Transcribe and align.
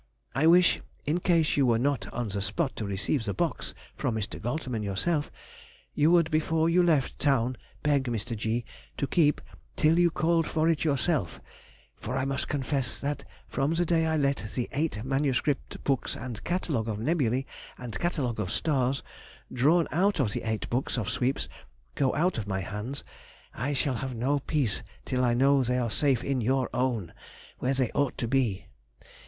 I 0.33 0.47
wish, 0.47 0.81
in 1.05 1.19
case 1.19 1.55
you 1.55 1.67
were 1.67 1.77
not 1.77 2.11
on 2.11 2.29
the 2.29 2.41
spot 2.41 2.75
to 2.77 2.85
receive 2.87 3.23
the 3.25 3.35
box 3.35 3.75
from 3.95 4.15
Mr. 4.15 4.41
Goltermann 4.41 4.81
yourself, 4.81 5.29
you 5.93 6.09
would 6.09 6.31
before 6.31 6.67
you 6.71 6.81
left 6.81 7.19
town 7.19 7.55
beg 7.83 8.05
Mr. 8.05 8.35
G. 8.35 8.65
to 8.97 9.05
keep 9.05 9.41
it 9.41 9.45
till 9.75 9.99
you 9.99 10.09
called 10.09 10.47
for 10.47 10.67
it 10.67 10.83
yourself; 10.83 11.39
for 11.95 12.17
I 12.17 12.25
must 12.25 12.47
confess 12.47 12.97
that 12.97 13.25
from 13.47 13.75
the 13.75 13.85
day 13.85 14.07
I 14.07 14.17
let 14.17 14.45
the 14.55 14.67
eight 14.71 15.03
manuscript 15.03 15.83
books 15.83 16.15
and 16.15 16.43
catalogue 16.43 16.87
of 16.89 16.97
Nebulæ, 16.97 17.45
and 17.77 17.99
catalogue 17.99 18.39
of 18.39 18.51
stars 18.51 19.03
drawn 19.53 19.87
out 19.91 20.19
of 20.19 20.31
the 20.31 20.41
eight 20.41 20.67
books 20.71 20.97
of 20.97 21.11
sweeps, 21.11 21.47
go 21.93 22.15
out 22.15 22.39
of 22.39 22.47
my 22.47 22.61
hands, 22.61 23.03
I 23.53 23.73
shall 23.75 23.97
have 23.97 24.15
no 24.15 24.39
peace 24.39 24.81
till 25.05 25.23
I 25.23 25.35
know 25.35 25.61
they 25.63 25.77
are 25.77 25.91
safe 25.91 26.23
in 26.23 26.41
your 26.41 26.71
own, 26.73 27.13
where 27.59 27.75
they 27.75 27.91
ought 27.91 28.17
to 28.17 28.27
be. 28.27 28.65